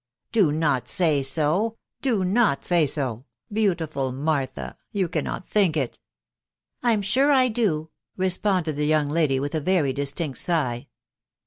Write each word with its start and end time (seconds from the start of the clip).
"J)o 0.33 0.49
not 0.49 0.87
say 0.87 1.21
so!.... 1.21 1.77
do 2.01 2.23
not 2.23 2.65
say 2.65 2.87
so!.... 2.87 3.25
beautiful 3.53 4.11
Martha!— 4.11 4.75
you 4.91 5.07
.cannot 5.07 5.47
think 5.47 5.77
it."" 5.77 5.99
I'm 6.81 7.03
sure 7.03 7.31
I 7.31 7.49
do," 7.49 7.91
responded 8.17 8.77
the 8.77 8.87
young 8.87 9.09
lady, 9.09 9.39
with 9.39 9.53
a 9.53 9.59
very 9.61 9.93
distinct 9.93 10.39
sigh. 10.39 10.87